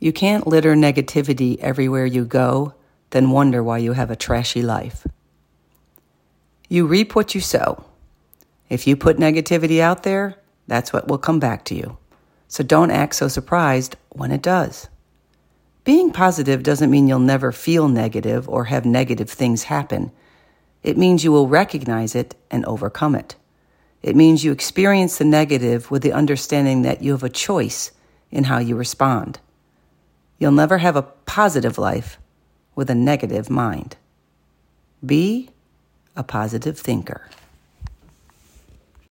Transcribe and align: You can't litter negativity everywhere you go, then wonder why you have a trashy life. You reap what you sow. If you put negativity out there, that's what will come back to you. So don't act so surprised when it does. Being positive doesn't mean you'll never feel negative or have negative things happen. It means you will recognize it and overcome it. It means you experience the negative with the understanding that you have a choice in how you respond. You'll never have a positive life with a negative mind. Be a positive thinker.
You 0.00 0.12
can't 0.12 0.46
litter 0.46 0.74
negativity 0.74 1.58
everywhere 1.58 2.06
you 2.06 2.24
go, 2.24 2.74
then 3.10 3.30
wonder 3.30 3.62
why 3.62 3.78
you 3.78 3.94
have 3.94 4.10
a 4.10 4.16
trashy 4.16 4.62
life. 4.62 5.06
You 6.68 6.86
reap 6.86 7.16
what 7.16 7.34
you 7.34 7.40
sow. 7.40 7.84
If 8.68 8.86
you 8.86 8.96
put 8.96 9.16
negativity 9.16 9.80
out 9.80 10.02
there, 10.02 10.36
that's 10.66 10.92
what 10.92 11.08
will 11.08 11.18
come 11.18 11.40
back 11.40 11.64
to 11.66 11.74
you. 11.74 11.96
So 12.46 12.62
don't 12.62 12.90
act 12.90 13.14
so 13.16 13.28
surprised 13.28 13.96
when 14.10 14.30
it 14.30 14.42
does. 14.42 14.88
Being 15.84 16.12
positive 16.12 16.62
doesn't 16.62 16.90
mean 16.90 17.08
you'll 17.08 17.18
never 17.18 17.50
feel 17.50 17.88
negative 17.88 18.48
or 18.48 18.64
have 18.64 18.84
negative 18.84 19.30
things 19.30 19.64
happen. 19.64 20.12
It 20.82 20.98
means 20.98 21.24
you 21.24 21.32
will 21.32 21.48
recognize 21.48 22.14
it 22.14 22.34
and 22.50 22.64
overcome 22.66 23.14
it. 23.14 23.36
It 24.02 24.14
means 24.14 24.44
you 24.44 24.52
experience 24.52 25.18
the 25.18 25.24
negative 25.24 25.90
with 25.90 26.02
the 26.02 26.12
understanding 26.12 26.82
that 26.82 27.02
you 27.02 27.12
have 27.12 27.24
a 27.24 27.30
choice 27.30 27.90
in 28.30 28.44
how 28.44 28.58
you 28.58 28.76
respond. 28.76 29.40
You'll 30.38 30.52
never 30.52 30.78
have 30.78 30.96
a 30.96 31.02
positive 31.02 31.78
life 31.78 32.18
with 32.74 32.88
a 32.90 32.94
negative 32.94 33.50
mind. 33.50 33.96
Be 35.04 35.50
a 36.16 36.22
positive 36.22 36.78
thinker. 36.78 37.28